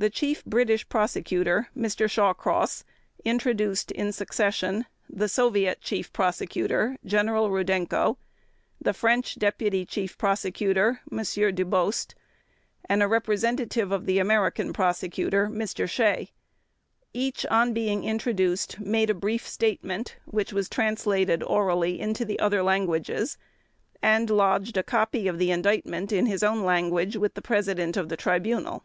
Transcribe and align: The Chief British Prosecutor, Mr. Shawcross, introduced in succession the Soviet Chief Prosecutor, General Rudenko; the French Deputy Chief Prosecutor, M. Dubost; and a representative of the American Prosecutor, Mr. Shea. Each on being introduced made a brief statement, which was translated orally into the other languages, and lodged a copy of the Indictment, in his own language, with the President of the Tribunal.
The 0.00 0.10
Chief 0.10 0.44
British 0.44 0.88
Prosecutor, 0.88 1.70
Mr. 1.76 2.08
Shawcross, 2.08 2.84
introduced 3.24 3.90
in 3.90 4.12
succession 4.12 4.84
the 5.10 5.26
Soviet 5.28 5.80
Chief 5.80 6.12
Prosecutor, 6.12 6.98
General 7.04 7.50
Rudenko; 7.50 8.16
the 8.80 8.92
French 8.94 9.34
Deputy 9.34 9.84
Chief 9.84 10.16
Prosecutor, 10.16 11.00
M. 11.10 11.18
Dubost; 11.52 12.14
and 12.84 13.02
a 13.02 13.08
representative 13.08 13.90
of 13.90 14.06
the 14.06 14.20
American 14.20 14.72
Prosecutor, 14.72 15.48
Mr. 15.48 15.90
Shea. 15.90 16.30
Each 17.12 17.44
on 17.46 17.72
being 17.72 18.04
introduced 18.04 18.78
made 18.78 19.10
a 19.10 19.14
brief 19.14 19.48
statement, 19.48 20.14
which 20.26 20.52
was 20.52 20.68
translated 20.68 21.42
orally 21.42 21.98
into 21.98 22.24
the 22.24 22.38
other 22.38 22.62
languages, 22.62 23.36
and 24.00 24.30
lodged 24.30 24.76
a 24.76 24.84
copy 24.84 25.26
of 25.26 25.40
the 25.40 25.50
Indictment, 25.50 26.12
in 26.12 26.26
his 26.26 26.44
own 26.44 26.62
language, 26.62 27.16
with 27.16 27.34
the 27.34 27.42
President 27.42 27.96
of 27.96 28.08
the 28.08 28.16
Tribunal. 28.16 28.84